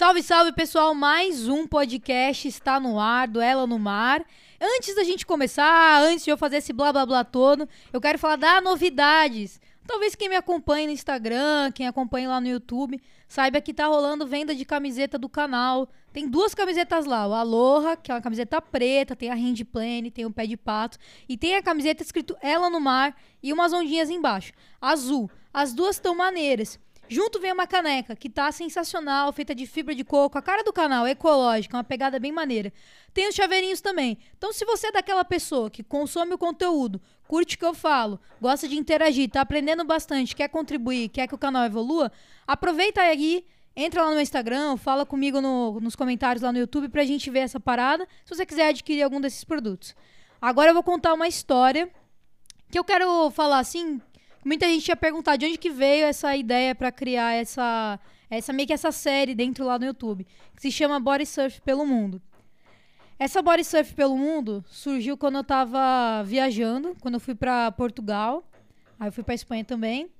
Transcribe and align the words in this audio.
Salve, 0.00 0.22
salve, 0.22 0.52
pessoal! 0.52 0.94
Mais 0.94 1.46
um 1.46 1.66
podcast 1.66 2.48
está 2.48 2.80
no 2.80 2.98
ar, 2.98 3.28
do 3.28 3.38
Ela 3.38 3.66
no 3.66 3.78
Mar. 3.78 4.24
Antes 4.58 4.96
da 4.96 5.04
gente 5.04 5.26
começar, 5.26 6.00
antes 6.00 6.24
de 6.24 6.30
eu 6.30 6.38
fazer 6.38 6.56
esse 6.56 6.72
blá 6.72 6.90
blá 6.90 7.04
blá 7.04 7.22
todo, 7.22 7.68
eu 7.92 8.00
quero 8.00 8.18
falar 8.18 8.36
das 8.36 8.64
novidades. 8.64 9.60
Talvez 9.86 10.14
quem 10.14 10.30
me 10.30 10.36
acompanhe 10.36 10.86
no 10.86 10.92
Instagram, 10.94 11.70
quem 11.74 11.86
acompanhe 11.86 12.26
lá 12.26 12.40
no 12.40 12.48
YouTube, 12.48 12.98
saiba 13.28 13.60
que 13.60 13.74
tá 13.74 13.88
rolando 13.88 14.26
venda 14.26 14.54
de 14.54 14.64
camiseta 14.64 15.18
do 15.18 15.28
canal. 15.28 15.86
Tem 16.14 16.26
duas 16.26 16.54
camisetas 16.54 17.04
lá, 17.04 17.28
o 17.28 17.34
Aloha, 17.34 17.94
que 17.94 18.10
é 18.10 18.14
uma 18.14 18.22
camiseta 18.22 18.58
preta, 18.58 19.14
tem 19.14 19.28
a 19.28 19.34
Handplane, 19.34 20.10
tem 20.10 20.24
o 20.24 20.30
pé 20.30 20.46
de 20.46 20.56
pato, 20.56 20.96
e 21.28 21.36
tem 21.36 21.56
a 21.56 21.62
camiseta 21.62 22.02
escrito 22.02 22.34
Ela 22.40 22.70
no 22.70 22.80
Mar 22.80 23.14
e 23.42 23.52
umas 23.52 23.74
ondinhas 23.74 24.08
embaixo, 24.08 24.54
azul. 24.80 25.30
As 25.52 25.74
duas 25.74 25.96
estão 25.96 26.14
maneiras. 26.14 26.80
Junto 27.12 27.40
vem 27.40 27.52
uma 27.52 27.66
caneca, 27.66 28.14
que 28.14 28.30
tá 28.30 28.52
sensacional, 28.52 29.32
feita 29.32 29.52
de 29.52 29.66
fibra 29.66 29.92
de 29.96 30.04
coco, 30.04 30.38
a 30.38 30.42
cara 30.42 30.62
do 30.62 30.72
canal, 30.72 31.08
ecológica, 31.08 31.76
uma 31.76 31.82
pegada 31.82 32.20
bem 32.20 32.30
maneira. 32.30 32.72
Tem 33.12 33.28
os 33.28 33.34
chaveirinhos 33.34 33.80
também. 33.80 34.16
Então, 34.38 34.52
se 34.52 34.64
você 34.64 34.86
é 34.86 34.92
daquela 34.92 35.24
pessoa 35.24 35.68
que 35.68 35.82
consome 35.82 36.34
o 36.34 36.38
conteúdo, 36.38 37.02
curte 37.26 37.56
o 37.56 37.58
que 37.58 37.64
eu 37.64 37.74
falo, 37.74 38.20
gosta 38.40 38.68
de 38.68 38.78
interagir, 38.78 39.28
tá 39.28 39.40
aprendendo 39.40 39.84
bastante, 39.84 40.36
quer 40.36 40.46
contribuir, 40.46 41.08
quer 41.08 41.26
que 41.26 41.34
o 41.34 41.38
canal 41.38 41.64
evolua, 41.64 42.12
aproveita 42.46 43.00
aí, 43.00 43.44
entra 43.74 44.04
lá 44.04 44.14
no 44.14 44.20
Instagram, 44.20 44.76
fala 44.76 45.04
comigo 45.04 45.40
no, 45.40 45.80
nos 45.80 45.96
comentários 45.96 46.44
lá 46.44 46.52
no 46.52 46.60
YouTube 46.60 46.88
pra 46.90 47.04
gente 47.04 47.28
ver 47.28 47.40
essa 47.40 47.58
parada, 47.58 48.06
se 48.24 48.32
você 48.32 48.46
quiser 48.46 48.68
adquirir 48.68 49.02
algum 49.02 49.20
desses 49.20 49.42
produtos. 49.42 49.96
Agora 50.40 50.70
eu 50.70 50.74
vou 50.74 50.84
contar 50.84 51.12
uma 51.12 51.26
história 51.26 51.90
que 52.70 52.78
eu 52.78 52.84
quero 52.84 53.32
falar 53.32 53.58
assim, 53.58 54.00
Muita 54.44 54.66
gente 54.66 54.88
ia 54.88 54.96
perguntar 54.96 55.36
de 55.36 55.46
onde 55.46 55.58
que 55.58 55.70
veio 55.70 56.06
essa 56.06 56.34
ideia 56.34 56.74
para 56.74 56.90
criar 56.90 57.34
essa, 57.34 58.00
essa 58.30 58.52
meio 58.52 58.66
que 58.66 58.72
essa 58.72 58.90
série 58.90 59.34
dentro 59.34 59.66
lá 59.66 59.78
no 59.78 59.84
YouTube, 59.84 60.26
que 60.56 60.62
se 60.62 60.72
chama 60.72 60.98
Body 60.98 61.26
Surf 61.26 61.60
pelo 61.60 61.84
Mundo. 61.84 62.22
Essa 63.18 63.42
Body 63.42 63.62
Surf 63.64 63.94
pelo 63.94 64.16
Mundo 64.16 64.64
surgiu 64.66 65.16
quando 65.16 65.36
eu 65.36 65.44
tava 65.44 66.22
viajando, 66.24 66.96
quando 67.00 67.14
eu 67.14 67.20
fui 67.20 67.34
para 67.34 67.70
Portugal, 67.72 68.48
aí 68.98 69.08
eu 69.08 69.12
fui 69.12 69.22
para 69.22 69.34
Espanha 69.34 69.62
também. 69.62 70.10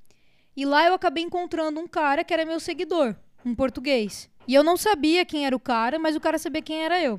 E 0.55 0.67
lá 0.67 0.87
eu 0.87 0.93
acabei 0.93 1.25
encontrando 1.25 1.81
um 1.81 1.89
cara 1.89 2.23
que 2.23 2.35
era 2.35 2.45
meu 2.45 2.61
seguidor, 2.61 3.17
um 3.43 3.55
português. 3.55 4.29
E 4.47 4.55
eu 4.55 4.63
não 4.63 4.77
sabia 4.77 5.25
quem 5.25 5.47
era 5.47 5.57
o 5.57 5.61
cara, 5.61 5.99
mas 5.99 6.15
o 6.15 6.21
cara 6.21 6.37
sabia 6.37 6.61
quem 6.61 6.85
era 6.85 7.03
eu. 7.03 7.19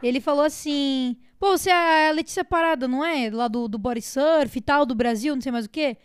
Ele 0.00 0.20
falou 0.20 0.44
assim: 0.44 1.16
Pô, 1.40 1.58
você 1.58 1.70
é 1.70 2.10
a 2.10 2.12
Letícia 2.12 2.44
Parada, 2.44 2.86
não 2.86 3.04
é? 3.04 3.28
Lá 3.28 3.48
do, 3.48 3.66
do 3.66 3.78
Body 3.78 4.02
Surf 4.02 4.56
e 4.56 4.62
tal, 4.62 4.86
do 4.86 4.94
Brasil, 4.94 5.34
não 5.34 5.42
sei 5.42 5.50
mais 5.50 5.66
o 5.66 5.68
quê. 5.68 5.96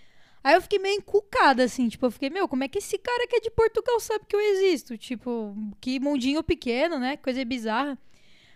Aí 0.44 0.54
eu 0.56 0.62
fiquei 0.62 0.80
meio 0.80 0.98
encucada, 0.98 1.64
assim, 1.64 1.90
tipo, 1.90 2.06
eu 2.06 2.12
fiquei, 2.12 2.30
meu, 2.30 2.48
como 2.48 2.64
é 2.64 2.68
que 2.68 2.78
esse 2.78 2.98
cara 2.98 3.28
que 3.28 3.36
é 3.36 3.40
de 3.40 3.52
Portugal 3.52 4.00
sabe 4.00 4.26
que 4.28 4.36
eu 4.36 4.40
existo? 4.40 4.98
Tipo, 4.98 5.56
que 5.82 6.00
mundinho 6.00 6.42
pequeno, 6.44 6.98
né? 7.00 7.18
Coisa 7.18 7.44
bizarra. 7.44 7.98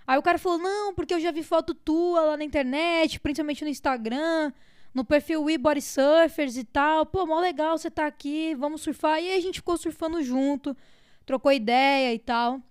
Aí 0.08 0.18
o 0.18 0.22
cara 0.22 0.38
falou, 0.38 0.58
não, 0.58 0.94
porque 0.94 1.14
eu 1.14 1.20
já 1.20 1.32
vi 1.32 1.44
foto 1.44 1.74
tua 1.74 2.22
lá 2.22 2.38
na 2.38 2.44
internet, 2.44 3.20
principalmente 3.20 3.64
no 3.64 3.70
Instagram, 3.70 4.52
no 4.94 5.06
perfil 5.06 5.44
We 5.44 5.56
Surfers 5.82 6.58
e 6.58 6.64
tal. 6.64 7.06
Pô, 7.06 7.26
mó 7.26 7.40
legal 7.40 7.78
você 7.78 7.90
tá 7.90 8.08
aqui, 8.08 8.56
vamos 8.56 8.82
surfar. 8.82 9.22
E 9.22 9.32
aí 9.32 9.38
a 9.38 9.42
gente 9.42 9.60
ficou 9.60 9.78
surfando 9.78 10.22
junto, 10.24 10.76
trocou 11.26 11.52
ideia 11.52 12.14
e 12.14 12.20
tal. 12.20 12.62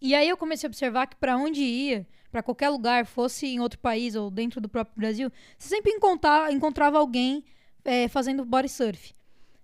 E 0.00 0.14
aí 0.14 0.28
eu 0.28 0.36
comecei 0.36 0.66
a 0.66 0.70
observar 0.70 1.06
que 1.06 1.16
para 1.16 1.36
onde 1.36 1.62
ia, 1.62 2.06
para 2.30 2.42
qualquer 2.42 2.70
lugar, 2.70 3.06
fosse 3.06 3.46
em 3.46 3.60
outro 3.60 3.78
país 3.78 4.14
ou 4.14 4.30
dentro 4.30 4.60
do 4.60 4.68
próprio 4.68 4.96
Brasil, 4.96 5.30
você 5.56 5.68
sempre 5.68 5.92
encontrava 5.92 6.98
alguém 6.98 7.44
é, 7.84 8.08
fazendo 8.08 8.44
body 8.44 8.68
surf. 8.68 9.14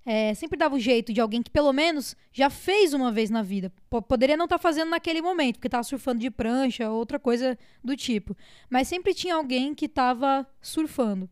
É, 0.04 0.32
sempre 0.32 0.58
dava 0.58 0.74
o 0.74 0.80
jeito 0.80 1.12
de 1.12 1.20
alguém 1.20 1.42
que 1.42 1.50
pelo 1.50 1.70
menos 1.70 2.16
já 2.32 2.48
fez 2.48 2.94
uma 2.94 3.12
vez 3.12 3.28
na 3.28 3.42
vida. 3.42 3.70
P 3.90 4.00
poderia 4.00 4.38
não 4.38 4.46
estar 4.46 4.56
tá 4.56 4.62
fazendo 4.62 4.88
naquele 4.88 5.20
momento, 5.20 5.56
porque 5.56 5.68
estava 5.68 5.84
surfando 5.84 6.20
de 6.20 6.30
prancha 6.30 6.90
ou 6.90 6.98
outra 6.98 7.18
coisa 7.18 7.58
do 7.84 7.94
tipo. 7.94 8.34
Mas 8.70 8.88
sempre 8.88 9.12
tinha 9.12 9.34
alguém 9.34 9.74
que 9.74 9.84
estava 9.84 10.46
surfando. 10.62 11.28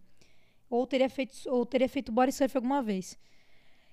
Ou 0.68 0.86
teria, 0.86 1.08
feito, 1.08 1.34
ou 1.46 1.64
teria 1.64 1.88
feito 1.88 2.12
body 2.12 2.32
surf 2.32 2.54
alguma 2.54 2.82
vez. 2.82 3.18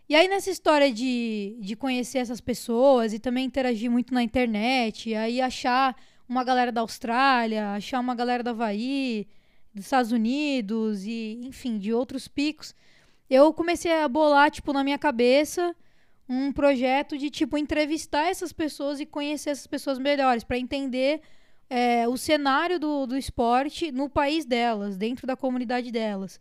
E 0.10 0.16
aí, 0.16 0.28
nessa 0.28 0.50
história 0.50 0.92
de, 0.92 1.56
de 1.62 1.78
conhecer 1.78 2.18
essas 2.18 2.42
pessoas 2.42 3.14
e 3.14 3.20
também 3.20 3.46
interagir 3.46 3.90
muito 3.90 4.14
na 4.14 4.22
internet, 4.22 5.16
aí 5.16 5.40
achar 5.40 5.96
uma 6.28 6.44
galera 6.44 6.74
da 6.74 6.82
Austrália, 6.82 7.72
achar 7.72 8.02
uma 8.02 8.14
galera 8.14 8.44
da 8.44 8.52
Havaí, 8.52 9.28
dos 9.74 9.86
Estados 9.86 10.12
Unidos 10.12 11.06
e, 11.06 11.40
enfim, 11.44 11.78
de 11.78 11.94
outros 11.94 12.28
picos, 12.28 12.76
eu 13.30 13.52
comecei 13.54 13.92
a 13.92 14.08
bolar, 14.08 14.52
tipo, 14.52 14.72
na 14.74 14.84
minha 14.84 14.98
cabeça 14.98 15.76
um 16.28 16.52
projeto 16.52 17.18
de, 17.18 17.30
tipo, 17.30 17.58
entrevistar 17.58 18.28
essas 18.28 18.54
pessoas 18.54 19.00
e 19.00 19.06
conhecer 19.06 19.50
essas 19.50 19.68
pessoas 19.68 20.00
melhores, 20.00 20.44
para 20.44 20.58
entender 20.58 21.22
é, 21.70 22.08
o 22.08 22.16
cenário 22.18 22.80
do, 22.80 23.06
do 23.06 23.18
esporte 23.18 23.92
no 23.92 24.10
país 24.10 24.46
delas, 24.46 24.98
dentro 24.98 25.28
da 25.28 25.36
comunidade 25.36 25.92
delas. 25.92 26.40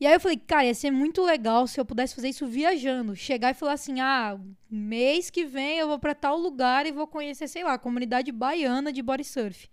E 0.00 0.06
aí 0.06 0.14
eu 0.14 0.20
falei, 0.20 0.36
cara, 0.36 0.64
ia 0.64 0.74
ser 0.74 0.92
muito 0.92 1.24
legal 1.24 1.66
se 1.66 1.80
eu 1.80 1.84
pudesse 1.84 2.14
fazer 2.14 2.28
isso 2.28 2.46
viajando. 2.46 3.16
Chegar 3.16 3.50
e 3.50 3.54
falar 3.54 3.72
assim, 3.72 4.00
ah, 4.00 4.38
mês 4.70 5.28
que 5.28 5.44
vem 5.44 5.78
eu 5.78 5.88
vou 5.88 5.98
para 5.98 6.14
tal 6.14 6.38
lugar 6.38 6.86
e 6.86 6.92
vou 6.92 7.06
conhecer, 7.06 7.48
sei 7.48 7.64
lá, 7.64 7.74
a 7.74 7.78
comunidade 7.78 8.30
baiana 8.30 8.92
de 8.92 9.02
body 9.02 9.24
surf. 9.24 9.68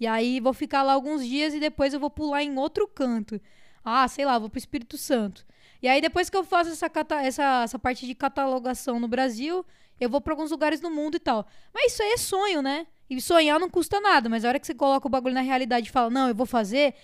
E 0.00 0.06
aí 0.06 0.40
vou 0.40 0.54
ficar 0.54 0.82
lá 0.82 0.94
alguns 0.94 1.24
dias 1.24 1.52
e 1.52 1.60
depois 1.60 1.92
eu 1.92 2.00
vou 2.00 2.08
pular 2.08 2.42
em 2.42 2.56
outro 2.56 2.88
canto. 2.88 3.38
Ah, 3.84 4.08
sei 4.08 4.24
lá, 4.24 4.38
vou 4.38 4.48
pro 4.48 4.58
Espírito 4.58 4.96
Santo. 4.96 5.46
E 5.82 5.86
aí 5.86 6.00
depois 6.00 6.30
que 6.30 6.36
eu 6.36 6.42
faço 6.42 6.70
essa, 6.70 6.90
essa, 7.22 7.62
essa 7.64 7.78
parte 7.78 8.06
de 8.06 8.14
catalogação 8.14 8.98
no 8.98 9.06
Brasil, 9.06 9.64
eu 10.00 10.08
vou 10.08 10.20
para 10.20 10.32
alguns 10.32 10.50
lugares 10.50 10.80
no 10.80 10.90
mundo 10.90 11.16
e 11.16 11.20
tal. 11.20 11.46
Mas 11.72 11.92
isso 11.92 12.02
aí 12.02 12.12
é 12.12 12.16
sonho, 12.16 12.62
né? 12.62 12.86
E 13.10 13.20
sonhar 13.20 13.60
não 13.60 13.68
custa 13.68 14.00
nada, 14.00 14.28
mas 14.28 14.44
a 14.44 14.48
hora 14.48 14.58
que 14.58 14.66
você 14.66 14.74
coloca 14.74 15.06
o 15.06 15.10
bagulho 15.10 15.34
na 15.34 15.42
realidade 15.42 15.88
e 15.88 15.92
fala, 15.92 16.08
não, 16.08 16.28
eu 16.28 16.34
vou 16.34 16.46
fazer, 16.46 16.94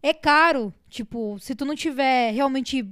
é 0.00 0.14
caro. 0.14 0.72
Tipo, 0.88 1.38
se 1.40 1.54
tu 1.54 1.64
não 1.64 1.74
tiver 1.74 2.30
realmente 2.30 2.88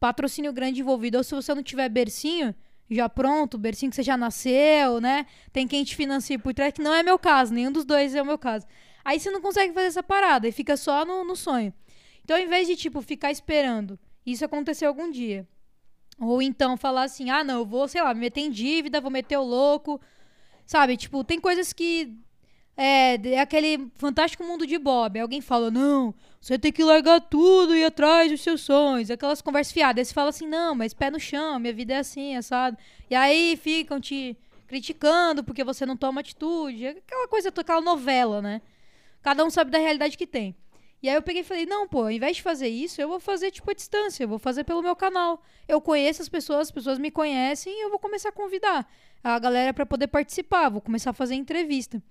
patrocínio 0.00 0.52
grande 0.52 0.80
envolvido, 0.80 1.18
ou 1.18 1.24
se 1.24 1.34
você 1.34 1.54
não 1.54 1.62
tiver 1.62 1.88
bercinho, 1.88 2.54
já 2.90 3.08
pronto, 3.08 3.58
bercinho 3.58 3.90
que 3.90 3.96
você 3.96 4.02
já 4.02 4.16
nasceu, 4.16 5.00
né? 5.00 5.26
Tem 5.52 5.66
quem 5.66 5.84
te 5.84 5.96
financia 5.96 6.38
por 6.38 6.54
trás, 6.54 6.72
que 6.72 6.82
não 6.82 6.94
é 6.94 7.02
meu 7.02 7.18
caso, 7.18 7.52
nenhum 7.52 7.72
dos 7.72 7.84
dois 7.84 8.14
é 8.14 8.22
o 8.22 8.26
meu 8.26 8.38
caso. 8.38 8.66
Aí 9.04 9.20
você 9.20 9.30
não 9.30 9.40
consegue 9.40 9.74
fazer 9.74 9.86
essa 9.86 10.02
parada 10.02 10.48
e 10.48 10.52
fica 10.52 10.76
só 10.76 11.04
no, 11.04 11.24
no 11.24 11.36
sonho. 11.36 11.72
Então, 12.24 12.36
ao 12.36 12.42
invés 12.42 12.66
de, 12.66 12.74
tipo, 12.74 13.02
ficar 13.02 13.30
esperando 13.30 13.98
isso 14.24 14.44
acontecer 14.44 14.86
algum 14.86 15.10
dia, 15.10 15.46
ou 16.18 16.40
então 16.40 16.76
falar 16.76 17.04
assim, 17.04 17.28
ah, 17.28 17.44
não, 17.44 17.58
eu 17.58 17.66
vou, 17.66 17.86
sei 17.86 18.02
lá, 18.02 18.14
me 18.14 18.20
meter 18.20 18.40
em 18.40 18.50
dívida, 18.50 19.00
vou 19.00 19.10
meter 19.10 19.36
o 19.36 19.42
louco, 19.42 20.00
sabe? 20.64 20.96
Tipo, 20.96 21.22
tem 21.24 21.40
coisas 21.40 21.72
que. 21.72 22.16
É, 22.76 23.14
é 23.34 23.40
aquele 23.40 23.88
fantástico 23.94 24.42
mundo 24.42 24.66
de 24.66 24.76
Bob. 24.78 25.20
Alguém 25.20 25.40
fala, 25.40 25.70
não, 25.70 26.12
você 26.40 26.58
tem 26.58 26.72
que 26.72 26.82
largar 26.82 27.20
tudo 27.20 27.74
e 27.74 27.80
ir 27.80 27.84
atrás 27.84 28.30
dos 28.30 28.40
seus 28.40 28.62
sonhos. 28.62 29.10
Aquelas 29.10 29.40
conversas 29.40 29.72
fiadas. 29.72 30.00
Aí 30.00 30.04
você 30.06 30.14
fala 30.14 30.30
assim, 30.30 30.48
não, 30.48 30.74
mas 30.74 30.92
pé 30.92 31.08
no 31.08 31.20
chão, 31.20 31.60
minha 31.60 31.72
vida 31.72 31.94
é 31.94 31.98
assim, 31.98 32.36
assado. 32.36 32.76
E 33.08 33.14
aí 33.14 33.56
ficam 33.56 34.00
te 34.00 34.36
criticando 34.66 35.44
porque 35.44 35.62
você 35.62 35.86
não 35.86 35.96
toma 35.96 36.20
atitude. 36.20 36.88
Aquela 36.88 37.28
coisa, 37.28 37.50
aquela 37.50 37.80
novela, 37.80 38.42
né? 38.42 38.60
Cada 39.24 39.42
um 39.42 39.48
sabe 39.48 39.70
da 39.70 39.78
realidade 39.78 40.18
que 40.18 40.26
tem. 40.26 40.54
E 41.02 41.08
aí 41.08 41.14
eu 41.14 41.22
peguei 41.22 41.40
e 41.40 41.44
falei, 41.44 41.64
não, 41.64 41.88
pô, 41.88 42.02
ao 42.02 42.10
invés 42.10 42.36
de 42.36 42.42
fazer 42.42 42.68
isso, 42.68 43.00
eu 43.00 43.08
vou 43.08 43.18
fazer, 43.18 43.50
tipo, 43.50 43.70
a 43.70 43.74
distância. 43.74 44.22
Eu 44.22 44.28
vou 44.28 44.38
fazer 44.38 44.64
pelo 44.64 44.82
meu 44.82 44.94
canal. 44.94 45.42
Eu 45.66 45.80
conheço 45.80 46.20
as 46.20 46.28
pessoas, 46.28 46.60
as 46.60 46.70
pessoas 46.70 46.98
me 46.98 47.10
conhecem 47.10 47.72
e 47.72 47.84
eu 47.84 47.88
vou 47.88 47.98
começar 47.98 48.28
a 48.28 48.32
convidar 48.32 48.86
a 49.22 49.38
galera 49.38 49.72
para 49.72 49.86
poder 49.86 50.08
participar. 50.08 50.68
Vou 50.68 50.82
começar 50.82 51.08
a 51.08 51.14
fazer 51.14 51.36
entrevista. 51.36 52.02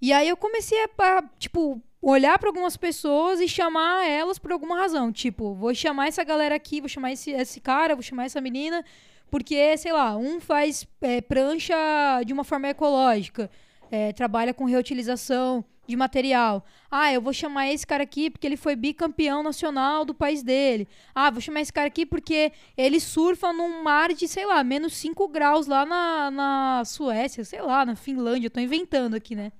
E 0.00 0.14
aí 0.14 0.30
eu 0.30 0.36
comecei 0.36 0.78
a, 0.82 1.22
tipo, 1.38 1.78
olhar 2.00 2.38
para 2.38 2.48
algumas 2.48 2.74
pessoas 2.74 3.38
e 3.38 3.46
chamar 3.46 4.08
elas 4.08 4.38
por 4.38 4.50
alguma 4.50 4.78
razão. 4.78 5.12
Tipo, 5.12 5.54
vou 5.54 5.74
chamar 5.74 6.08
essa 6.08 6.24
galera 6.24 6.54
aqui, 6.54 6.80
vou 6.80 6.88
chamar 6.88 7.12
esse, 7.12 7.32
esse 7.32 7.60
cara, 7.60 7.94
vou 7.94 8.02
chamar 8.02 8.24
essa 8.24 8.40
menina, 8.40 8.82
porque, 9.30 9.76
sei 9.76 9.92
lá, 9.92 10.16
um 10.16 10.40
faz 10.40 10.86
é, 11.02 11.20
prancha 11.20 11.76
de 12.24 12.32
uma 12.32 12.44
forma 12.44 12.68
ecológica, 12.68 13.50
é, 13.90 14.10
trabalha 14.14 14.54
com 14.54 14.64
reutilização 14.64 15.62
de 15.90 15.96
material. 15.96 16.64
Ah, 16.90 17.12
eu 17.12 17.20
vou 17.20 17.32
chamar 17.32 17.68
esse 17.70 17.86
cara 17.86 18.02
aqui 18.02 18.30
porque 18.30 18.46
ele 18.46 18.56
foi 18.56 18.74
bicampeão 18.74 19.42
nacional 19.42 20.04
do 20.04 20.14
país 20.14 20.42
dele. 20.42 20.88
Ah, 21.14 21.30
vou 21.30 21.40
chamar 21.40 21.60
esse 21.60 21.72
cara 21.72 21.88
aqui 21.88 22.06
porque 22.06 22.52
ele 22.76 22.98
surfa 22.98 23.52
num 23.52 23.82
mar 23.82 24.14
de, 24.14 24.26
sei 24.26 24.46
lá, 24.46 24.64
menos 24.64 24.94
5 24.94 25.28
graus 25.28 25.66
lá 25.66 25.84
na, 25.84 26.30
na 26.30 26.82
Suécia, 26.86 27.44
sei 27.44 27.60
lá, 27.60 27.84
na 27.84 27.94
Finlândia. 27.94 28.46
Eu 28.46 28.50
tô 28.50 28.60
inventando 28.60 29.14
aqui, 29.14 29.34
né? 29.34 29.52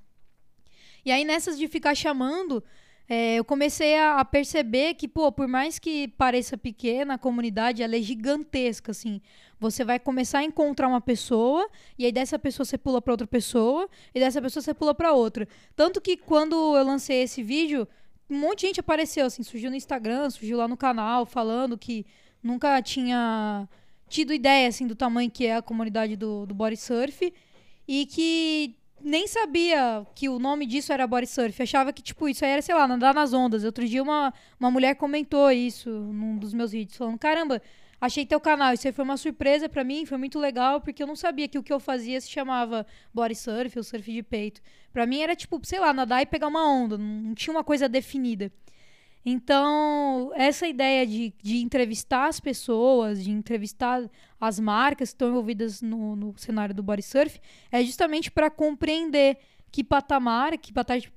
E 1.05 1.11
aí, 1.11 1.25
nessas 1.25 1.59
de 1.59 1.67
ficar 1.69 1.95
chamando, 1.95 2.63
é, 3.13 3.35
eu 3.35 3.45
comecei 3.45 3.99
a, 3.99 4.21
a, 4.21 4.25
perceber 4.25 4.95
que, 4.95 5.09
pô, 5.09 5.33
por 5.33 5.49
mais 5.49 5.81
que 5.81 6.07
pareça 6.17 6.57
pequena, 6.57 7.15
a 7.15 7.19
comunidade 7.19 7.83
ela 7.83 7.97
é 7.97 8.01
gigantesca, 8.01 8.93
assim. 8.93 9.21
Você 9.59 9.85
vai 9.85 9.99
começar 9.99 10.39
a 10.39 10.45
encontrar 10.45 10.87
uma 10.87 11.01
pessoa, 11.01 11.69
e 11.99 12.07
aí 12.07 12.13
dessa 12.13 12.39
pessoa 12.39 12.65
você 12.65 12.79
pula 12.79 13.03
para 13.03 13.13
outra 13.13 13.27
pessoa, 13.27 13.89
e 14.15 14.21
dessa 14.21 14.41
pessoa 14.41 14.63
você 14.63 14.73
pula 14.73 14.95
para 14.95 15.13
outra. 15.13 15.49
Tanto 15.75 16.01
que 16.01 16.17
quando 16.17 16.55
eu 16.77 16.85
lancei 16.85 17.25
esse 17.25 17.43
vídeo, 17.43 17.89
um 18.31 18.39
monte 18.39 18.61
de 18.61 18.67
gente 18.69 18.79
apareceu, 18.79 19.27
assim, 19.27 19.43
surgiu 19.43 19.71
no 19.71 19.77
Instagram, 19.77 20.31
surgiu 20.31 20.59
lá 20.59 20.69
no 20.69 20.77
canal, 20.77 21.27
falando 21.27 21.77
que 21.77 22.07
nunca 22.41 22.81
tinha 22.81 23.69
tido 24.09 24.33
ideia, 24.33 24.69
assim, 24.69 24.87
do 24.87 24.95
tamanho 24.95 25.29
que 25.29 25.47
é 25.47 25.57
a 25.57 25.63
comunidade 25.63 26.15
do, 26.15 26.47
do 26.47 26.55
body 26.55 26.77
surf. 26.77 27.33
e 27.89 28.07
que 28.07 28.77
nem 29.03 29.27
sabia 29.27 30.07
que 30.15 30.29
o 30.29 30.39
nome 30.39 30.67
disso 30.67 30.93
era 30.93 31.07
body 31.07 31.27
surf. 31.27 31.63
Achava 31.63 31.93
que, 31.93 32.03
tipo, 32.03 32.29
isso 32.29 32.45
aí 32.45 32.53
era, 32.53 32.63
sei 32.63 32.75
lá, 32.75 32.87
nadar 32.87 33.15
nas 33.15 33.33
ondas. 33.33 33.65
Outro 33.65 33.87
dia 33.87 34.03
uma, 34.03 34.33
uma 34.59 34.71
mulher 34.71 34.95
comentou 34.95 35.51
isso 35.51 35.91
num 35.91 36.37
dos 36.37 36.53
meus 36.53 36.73
vídeos, 36.73 36.97
falando: 36.97 37.19
caramba, 37.19 37.63
achei 38.01 38.25
teu 38.25 38.41
canal. 38.41 38.73
Isso 38.73 38.87
aí 38.87 38.93
foi 38.93 39.05
uma 39.05 39.17
surpresa 39.17 39.69
para 39.69 39.85
mim, 39.85 40.07
foi 40.07 40.19
muito 40.19 40.39
legal, 40.39 40.81
porque 40.81 41.03
eu 41.03 41.07
não 41.07 41.17
sabia 41.17 41.49
que 41.49 41.59
o 41.59 41.63
que 41.63 41.73
eu 41.73 41.81
fazia 41.81 42.21
se 42.21 42.31
chamava 42.31 42.87
body 43.13 43.35
surf 43.35 43.79
ou 43.79 43.85
surf 43.85 44.13
de 44.13 44.23
peito. 44.23 44.61
Para 44.93 45.07
mim 45.07 45.21
era, 45.21 45.37
tipo, 45.37 45.61
sei 45.65 45.81
lá, 45.81 45.93
nadar 45.93 46.23
e 46.23 46.27
pegar 46.27 46.49
uma 46.49 46.67
onda. 46.67 46.99
Não 46.99 47.35
tinha 47.35 47.55
uma 47.55 47.65
coisa 47.65 47.89
definida. 47.89 48.53
Então, 49.25 50.33
essa 50.35 50.67
ideia 50.67 51.07
de, 51.07 51.35
de 51.43 51.59
entrevistar 51.59 52.27
as 52.27 52.41
pessoas, 52.41 53.23
de 53.23 53.31
entrevistar 53.31 54.09
as 54.41 54.59
marcas 54.59 55.11
que 55.11 55.15
estão 55.15 55.29
envolvidas 55.29 55.83
no, 55.83 56.17
no 56.17 56.35
cenário 56.39 56.75
do 56.75 56.83
body 56.83 57.03
surf, 57.03 57.39
é 57.71 57.85
justamente 57.85 58.31
para 58.31 58.51
compreender 58.51 59.37
que 59.71 59.85
patamar, 59.85 60.57
que 60.57 60.73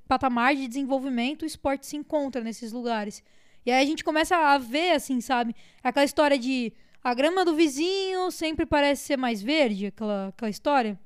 patamar 0.07 0.55
de 0.55 0.67
desenvolvimento 0.67 1.43
o 1.43 1.45
esporte 1.45 1.85
se 1.85 1.95
encontra 1.95 2.43
nesses 2.43 2.71
lugares. 2.71 3.23
E 3.65 3.71
aí 3.71 3.81
a 3.81 3.87
gente 3.87 4.03
começa 4.03 4.35
a 4.35 4.57
ver, 4.57 4.91
assim, 4.91 5.21
sabe? 5.21 5.55
Aquela 5.81 6.05
história 6.05 6.37
de 6.37 6.73
a 7.01 7.13
grama 7.13 7.43
do 7.43 7.55
vizinho 7.55 8.31
sempre 8.31 8.65
parece 8.65 9.03
ser 9.03 9.17
mais 9.17 9.41
verde, 9.41 9.87
aquela, 9.87 10.27
aquela 10.27 10.49
história. 10.49 10.99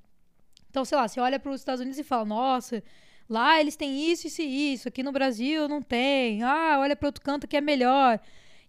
Então, 0.70 0.84
sei 0.84 0.98
lá, 0.98 1.08
você 1.08 1.20
olha 1.20 1.40
para 1.40 1.52
os 1.52 1.62
Estados 1.62 1.82
Unidos 1.82 2.00
e 2.00 2.04
fala, 2.04 2.26
nossa, 2.26 2.84
Lá 3.30 3.60
eles 3.60 3.76
têm 3.76 4.10
isso, 4.12 4.28
isso 4.28 4.42
e 4.42 4.74
isso. 4.74 4.88
Aqui 4.88 5.04
no 5.04 5.12
Brasil 5.12 5.68
não 5.68 5.82
tem. 5.82 6.44
Ah, 6.44 6.78
olha 6.80 6.96
para 6.96 7.08
outro 7.08 7.22
canto 7.22 7.48
que 7.48 7.58
é 7.58 7.62
melhor. 7.62 8.20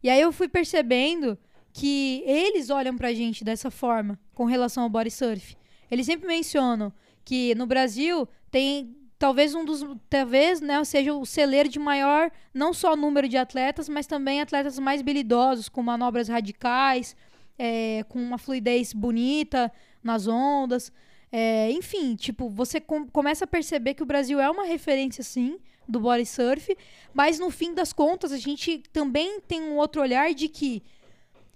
E 0.02 0.10
aí 0.10 0.20
eu 0.20 0.32
fui 0.32 0.48
percebendo 0.48 1.38
que 1.72 2.22
eles 2.26 2.70
olham 2.70 2.96
pra 2.96 3.12
gente 3.12 3.44
dessa 3.44 3.70
forma 3.70 4.18
com 4.34 4.44
relação 4.44 4.82
ao 4.82 4.90
body 4.90 5.10
surf. 5.10 5.56
Eles 5.90 6.06
sempre 6.06 6.26
mencionam 6.26 6.92
que 7.24 7.54
no 7.54 7.66
Brasil 7.66 8.28
tem 8.50 8.96
talvez 9.18 9.54
um 9.54 9.64
dos 9.64 9.84
talvez 10.08 10.60
né, 10.60 10.82
seja 10.84 11.12
o 11.12 11.26
celeiro 11.26 11.68
de 11.68 11.78
maior 11.78 12.30
não 12.54 12.72
só 12.72 12.96
número 12.96 13.28
de 13.28 13.36
atletas, 13.36 13.88
mas 13.88 14.06
também 14.06 14.40
atletas 14.40 14.78
mais 14.78 15.00
habilidosos 15.00 15.68
com 15.68 15.82
manobras 15.82 16.28
radicais, 16.28 17.16
é, 17.58 18.04
com 18.08 18.20
uma 18.20 18.38
fluidez 18.38 18.92
bonita 18.92 19.72
nas 20.02 20.26
ondas. 20.26 20.92
É, 21.30 21.70
enfim, 21.70 22.16
tipo, 22.16 22.48
você 22.48 22.80
com, 22.80 23.06
começa 23.06 23.44
a 23.44 23.48
perceber 23.48 23.94
que 23.94 24.02
o 24.02 24.06
Brasil 24.06 24.40
é 24.40 24.50
uma 24.50 24.64
referência, 24.64 25.22
sim, 25.22 25.58
do 25.86 26.00
body 26.00 26.26
surf, 26.26 26.76
mas 27.14 27.38
no 27.38 27.50
fim 27.50 27.74
das 27.74 27.92
contas, 27.92 28.32
a 28.32 28.38
gente 28.38 28.82
também 28.92 29.40
tem 29.40 29.62
um 29.62 29.76
outro 29.76 30.02
olhar 30.02 30.32
de 30.34 30.48
que 30.48 30.82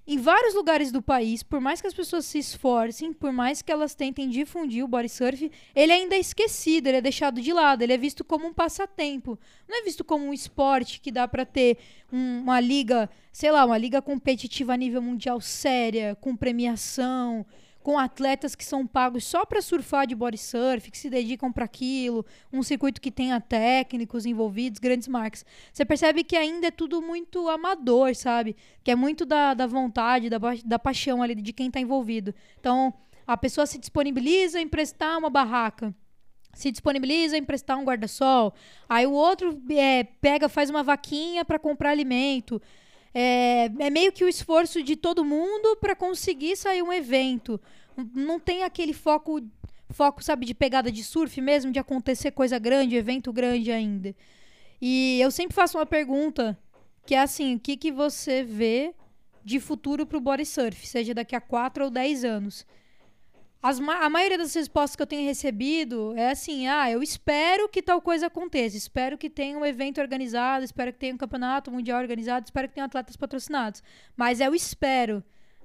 em 0.04 0.18
vários 0.18 0.52
lugares 0.54 0.90
do 0.90 1.00
país, 1.00 1.44
por 1.44 1.60
mais 1.60 1.80
que 1.80 1.86
as 1.86 1.94
pessoas 1.94 2.24
se 2.26 2.36
esforcem, 2.36 3.12
por 3.12 3.32
mais 3.32 3.62
que 3.62 3.70
elas 3.70 3.94
tentem 3.94 4.28
difundir 4.28 4.84
o 4.84 4.88
body 4.88 5.08
surf, 5.08 5.50
ele 5.74 5.92
ainda 5.92 6.16
é 6.16 6.18
esquecido, 6.18 6.88
ele 6.88 6.96
é 6.96 7.00
deixado 7.00 7.40
de 7.40 7.52
lado, 7.52 7.82
ele 7.82 7.92
é 7.92 7.96
visto 7.96 8.24
como 8.24 8.46
um 8.46 8.52
passatempo. 8.52 9.38
Não 9.68 9.80
é 9.80 9.84
visto 9.84 10.02
como 10.02 10.26
um 10.26 10.32
esporte 10.32 11.00
que 11.00 11.12
dá 11.12 11.28
para 11.28 11.46
ter 11.46 11.78
um, 12.12 12.40
uma 12.40 12.58
liga, 12.58 13.08
sei 13.32 13.52
lá, 13.52 13.64
uma 13.64 13.78
liga 13.78 14.02
competitiva 14.02 14.74
a 14.74 14.76
nível 14.76 15.00
mundial 15.00 15.40
séria, 15.40 16.16
com 16.20 16.34
premiação, 16.34 17.46
com 17.82 17.98
atletas 17.98 18.54
que 18.54 18.64
são 18.64 18.86
pagos 18.86 19.24
só 19.24 19.44
para 19.44 19.60
surfar 19.60 20.06
de 20.06 20.14
body 20.14 20.38
surf, 20.38 20.90
que 20.90 20.98
se 20.98 21.10
dedicam 21.10 21.52
para 21.52 21.64
aquilo, 21.64 22.24
um 22.52 22.62
circuito 22.62 23.00
que 23.00 23.10
tenha 23.10 23.40
técnicos 23.40 24.24
envolvidos, 24.24 24.78
grandes 24.78 25.08
marcas. 25.08 25.44
Você 25.72 25.84
percebe 25.84 26.24
que 26.24 26.36
ainda 26.36 26.68
é 26.68 26.70
tudo 26.70 27.02
muito 27.02 27.48
amador, 27.48 28.14
sabe? 28.14 28.56
Que 28.82 28.90
é 28.90 28.96
muito 28.96 29.26
da, 29.26 29.54
da 29.54 29.66
vontade, 29.66 30.30
da, 30.30 30.38
da 30.64 30.78
paixão 30.78 31.22
ali 31.22 31.34
de 31.34 31.52
quem 31.52 31.66
está 31.66 31.80
envolvido. 31.80 32.34
Então, 32.58 32.94
a 33.26 33.36
pessoa 33.36 33.66
se 33.66 33.78
disponibiliza 33.78 34.58
a 34.58 34.62
emprestar 34.62 35.18
uma 35.18 35.30
barraca 35.30 35.94
se 36.54 36.70
disponibiliza 36.70 37.36
a 37.36 37.38
emprestar 37.38 37.78
um 37.78 37.84
guarda-sol. 37.84 38.52
Aí 38.88 39.06
o 39.06 39.12
outro 39.12 39.60
é, 39.70 40.04
pega, 40.04 40.48
faz 40.48 40.68
uma 40.68 40.82
vaquinha 40.82 41.44
para 41.44 41.58
comprar 41.58 41.90
alimento. 41.90 42.60
É, 43.14 43.70
é 43.78 43.90
meio 43.90 44.12
que 44.12 44.24
o 44.24 44.28
esforço 44.28 44.82
de 44.82 44.96
todo 44.96 45.24
mundo 45.24 45.76
para 45.76 45.94
conseguir 45.94 46.56
sair 46.56 46.82
um 46.82 46.92
evento. 46.92 47.60
Não 48.14 48.40
tem 48.40 48.62
aquele 48.62 48.92
foco, 48.92 49.42
foco, 49.90 50.22
sabe, 50.22 50.46
de 50.46 50.54
pegada 50.54 50.90
de 50.90 51.04
surf 51.04 51.40
mesmo, 51.40 51.70
de 51.70 51.78
acontecer 51.78 52.30
coisa 52.30 52.58
grande, 52.58 52.96
evento 52.96 53.32
grande 53.32 53.70
ainda. 53.70 54.14
E 54.80 55.20
eu 55.20 55.30
sempre 55.30 55.54
faço 55.54 55.78
uma 55.78 55.86
pergunta, 55.86 56.58
que 57.06 57.14
é 57.14 57.20
assim, 57.20 57.54
o 57.54 57.60
que, 57.60 57.76
que 57.76 57.92
você 57.92 58.42
vê 58.42 58.94
de 59.44 59.60
futuro 59.60 60.06
para 60.06 60.18
o 60.18 60.20
body 60.20 60.46
surf, 60.46 60.86
seja 60.86 61.12
daqui 61.12 61.36
a 61.36 61.40
4 61.40 61.84
ou 61.84 61.90
10 61.90 62.24
anos? 62.24 62.66
As, 63.62 63.78
a 63.78 64.10
maioria 64.10 64.36
das 64.36 64.52
respostas 64.54 64.96
que 64.96 65.02
eu 65.02 65.06
tenho 65.06 65.24
recebido 65.24 66.12
é 66.16 66.32
assim: 66.32 66.66
ah, 66.66 66.90
eu 66.90 67.00
espero 67.00 67.68
que 67.68 67.80
tal 67.80 68.02
coisa 68.02 68.26
aconteça, 68.26 68.76
espero 68.76 69.16
que 69.16 69.30
tenha 69.30 69.56
um 69.56 69.64
evento 69.64 70.00
organizado, 70.00 70.64
espero 70.64 70.92
que 70.92 70.98
tenha 70.98 71.14
um 71.14 71.18
campeonato 71.18 71.70
mundial 71.70 72.00
organizado, 72.00 72.44
espero 72.44 72.66
que 72.68 72.74
tenha 72.74 72.86
atletas 72.86 73.16
patrocinados. 73.16 73.80
Mas 74.16 74.40
eu 74.40 74.52
espero, 74.52 75.22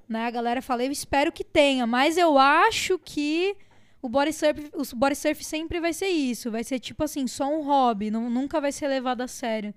né? 0.08 0.26
A 0.26 0.30
galera 0.30 0.62
fala, 0.62 0.84
eu 0.84 0.92
espero 0.92 1.32
que 1.32 1.42
tenha, 1.42 1.88
mas 1.88 2.16
eu 2.16 2.38
acho 2.38 3.00
que 3.00 3.56
o 4.00 4.08
body 4.08 4.32
surf, 4.32 4.70
o 4.74 4.96
body 4.96 5.16
surf 5.16 5.44
sempre 5.44 5.80
vai 5.80 5.92
ser 5.92 6.06
isso, 6.06 6.52
vai 6.52 6.62
ser 6.62 6.78
tipo 6.78 7.02
assim, 7.02 7.26
só 7.26 7.52
um 7.52 7.62
hobby, 7.64 8.12
não, 8.12 8.30
nunca 8.30 8.60
vai 8.60 8.70
ser 8.70 8.86
levado 8.86 9.22
a 9.22 9.26
sério. 9.26 9.74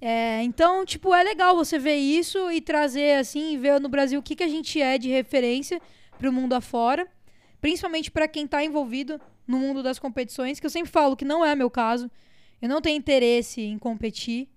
É, 0.00 0.42
então, 0.44 0.84
tipo, 0.84 1.12
é 1.12 1.24
legal 1.24 1.56
você 1.56 1.76
ver 1.76 1.96
isso 1.96 2.52
e 2.52 2.60
trazer 2.60 3.18
assim, 3.18 3.58
ver 3.58 3.80
no 3.80 3.88
Brasil 3.88 4.20
o 4.20 4.22
que, 4.22 4.36
que 4.36 4.44
a 4.44 4.48
gente 4.48 4.80
é 4.80 4.96
de 4.96 5.08
referência 5.08 5.82
para 6.18 6.28
o 6.30 6.32
mundo 6.32 6.52
afora 6.52 7.08
principalmente 7.62 8.10
para 8.10 8.26
quem 8.26 8.44
está 8.44 8.62
envolvido 8.62 9.20
no 9.46 9.56
mundo 9.56 9.82
das 9.82 9.98
competições, 9.98 10.58
que 10.58 10.66
eu 10.66 10.70
sempre 10.70 10.90
falo 10.90 11.16
que 11.16 11.24
não 11.24 11.44
é 11.44 11.54
meu 11.54 11.70
caso. 11.70 12.10
Eu 12.60 12.68
não 12.68 12.82
tenho 12.82 12.98
interesse 12.98 13.62
em 13.62 13.78
competir. 13.78 14.48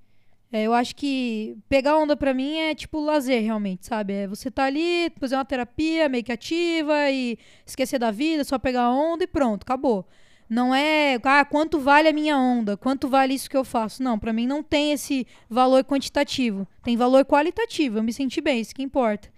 É, 0.52 0.64
eu 0.64 0.74
acho 0.74 0.96
que 0.96 1.56
pegar 1.70 1.98
onda 1.98 2.18
para 2.18 2.34
mim 2.34 2.58
é 2.58 2.74
tipo 2.74 3.00
lazer, 3.00 3.44
realmente, 3.44 3.86
sabe? 3.86 4.14
É 4.14 4.28
você 4.28 4.50
tá 4.50 4.64
ali, 4.64 5.12
fazer 5.20 5.36
uma 5.36 5.46
terapia 5.46 6.10
meio 6.10 6.24
que 6.24 6.32
ativa 6.32 7.12
e 7.12 7.38
esquecer 7.66 8.00
da 8.00 8.10
vida, 8.10 8.44
só 8.44 8.58
pegar 8.58 8.90
onda 8.90 9.24
e 9.24 9.28
pronto, 9.28 9.64
acabou. 9.64 10.08
Não 10.50 10.74
é, 10.74 11.20
ah, 11.24 11.46
quanto 11.46 11.80
vale 11.80 12.08
a 12.08 12.14
minha 12.14 12.38
onda? 12.38 12.78
Quanto 12.78 13.08
vale 13.08 13.34
isso 13.34 13.50
que 13.50 13.58
eu 13.58 13.64
faço? 13.64 14.02
Não, 14.02 14.18
para 14.18 14.34
mim 14.34 14.48
não 14.48 14.64
tem 14.64 14.92
esse 14.94 15.28
valor 15.50 15.84
quantitativo. 15.84 16.68
Tem 16.84 16.96
valor 16.96 17.26
qualitativo. 17.26 17.98
Eu 17.98 18.04
me 18.04 18.14
senti 18.14 18.42
bem, 18.42 18.62
isso 18.62 18.74
que 18.74 18.84
importa. 18.84 19.35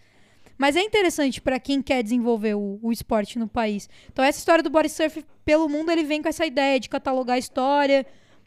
Mas 0.58 0.76
é 0.76 0.82
interessante 0.82 1.40
para 1.40 1.60
quem 1.60 1.82
quer 1.82 2.02
desenvolver 2.02 2.56
o, 2.56 2.80
o, 2.82 2.92
esporte 2.92 3.38
no 3.38 3.48
país. 3.48 3.88
Então, 4.12 4.26
essa 4.26 4.40
história 4.40 4.64
do 4.64 4.70
body 4.70 4.90
surf 4.90 5.24
pelo 5.46 5.70
mundo, 5.70 5.92
ele 5.92 6.04
vem 6.04 6.22
com 6.22 6.28
essa 6.28 6.46
ideia 6.46 6.80
de 6.80 6.90
catalogar 6.90 7.36
a 7.36 7.40
história, 7.40 8.06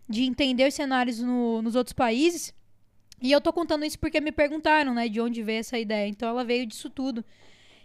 de 0.09 0.25
entender 0.25 0.67
os 0.67 0.75
cenários 0.75 1.21
no, 1.21 1.63
nos 1.63 1.77
outros 1.77 1.93
países. 1.93 2.53
E 3.23 3.31
eu 3.31 3.41
tô 3.41 3.53
contando 3.53 3.85
isso 3.85 3.99
porque 3.99 4.21
me 4.21 4.33
perguntaram, 4.33 4.93
né, 4.93 5.09
de 5.09 5.21
onde 5.21 5.43
veio 5.43 5.61
essa 5.61 5.79
ideia. 5.79 6.09
Então, 6.09 6.29
ela 6.29 6.45
veio 6.45 6.67
disso 6.67 6.91
tudo. 6.91 7.25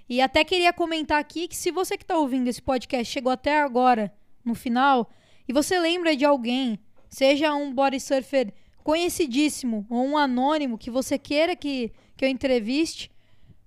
E 0.09 0.21
até 0.21 0.43
queria 0.43 0.73
comentar 0.73 1.19
aqui 1.19 1.47
que 1.47 1.55
se 1.55 1.71
você 1.71 1.97
que 1.97 2.03
está 2.03 2.17
ouvindo 2.17 2.47
esse 2.47 2.61
podcast 2.61 3.11
chegou 3.11 3.31
até 3.31 3.59
agora, 3.59 4.11
no 4.43 4.55
final, 4.55 5.09
e 5.47 5.53
você 5.53 5.79
lembra 5.79 6.15
de 6.15 6.25
alguém, 6.25 6.79
seja 7.09 7.53
um 7.53 7.73
body 7.73 7.99
surfer 7.99 8.53
conhecidíssimo 8.83 9.85
ou 9.89 10.05
um 10.05 10.17
anônimo 10.17 10.77
que 10.77 10.91
você 10.91 11.17
queira 11.17 11.55
que, 11.55 11.91
que 12.15 12.23
eu 12.23 12.29
entreviste, 12.29 13.11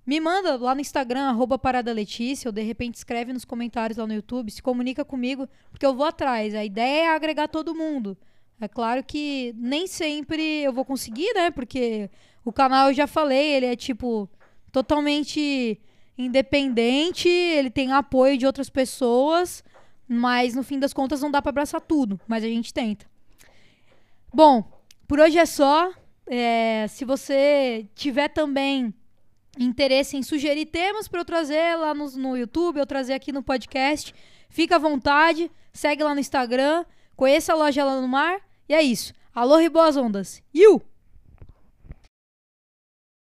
me 0.09 0.19
manda 0.19 0.57
lá 0.57 0.73
no 0.73 0.81
Instagram, 0.81 1.29
arroba 1.29 1.59
Parada 1.59 1.93
Letícia, 1.93 2.49
ou 2.49 2.51
de 2.51 2.63
repente 2.63 2.95
escreve 2.95 3.31
nos 3.31 3.45
comentários 3.45 3.95
lá 3.95 4.07
no 4.07 4.13
YouTube, 4.15 4.49
se 4.49 4.59
comunica 4.59 5.05
comigo, 5.05 5.47
porque 5.69 5.85
eu 5.85 5.93
vou 5.93 6.07
atrás. 6.07 6.55
A 6.55 6.65
ideia 6.65 7.03
é 7.03 7.07
agregar 7.09 7.47
todo 7.47 7.75
mundo. 7.75 8.17
É 8.59 8.67
claro 8.67 9.03
que 9.03 9.53
nem 9.55 9.85
sempre 9.85 10.63
eu 10.63 10.73
vou 10.73 10.83
conseguir, 10.83 11.31
né? 11.35 11.51
Porque 11.51 12.09
o 12.43 12.51
canal 12.51 12.87
eu 12.87 12.93
já 12.95 13.05
falei, 13.05 13.53
ele 13.53 13.67
é 13.67 13.75
tipo 13.75 14.27
totalmente 14.71 15.79
independente, 16.17 17.29
ele 17.29 17.69
tem 17.69 17.91
apoio 17.91 18.35
de 18.35 18.47
outras 18.47 18.67
pessoas, 18.67 19.63
mas 20.07 20.55
no 20.55 20.63
fim 20.63 20.79
das 20.79 20.91
contas 20.91 21.21
não 21.21 21.29
dá 21.29 21.39
para 21.39 21.51
abraçar 21.51 21.81
tudo, 21.81 22.19
mas 22.27 22.43
a 22.43 22.47
gente 22.47 22.73
tenta. 22.73 23.05
Bom, 24.33 24.67
por 25.07 25.19
hoje 25.19 25.37
é 25.37 25.45
só. 25.45 25.93
É, 26.25 26.87
se 26.87 27.05
você 27.05 27.87
tiver 27.93 28.29
também 28.29 28.91
interesse 29.65 30.15
em 30.15 30.23
sugerir 30.23 30.65
temas 30.65 31.07
para 31.07 31.19
eu 31.19 31.25
trazer 31.25 31.75
lá 31.75 31.93
no, 31.93 32.09
no 32.11 32.37
YouTube, 32.37 32.77
eu 32.79 32.85
trazer 32.85 33.13
aqui 33.13 33.31
no 33.31 33.43
podcast, 33.43 34.13
fica 34.49 34.77
à 34.77 34.79
vontade, 34.79 35.51
segue 35.73 36.03
lá 36.03 36.13
no 36.13 36.19
Instagram, 36.19 36.85
conheça 37.15 37.53
a 37.53 37.55
loja 37.55 37.83
lá 37.83 37.99
no 37.99 38.07
mar. 38.07 38.39
E 38.67 38.73
é 38.73 38.81
isso. 38.81 39.13
Alô, 39.33 39.59
e 39.59 39.69
boas 39.69 39.97
ondas. 39.97 40.41
Iu! 40.53 40.81